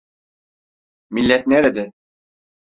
[1.11, 1.91] Millet nerede?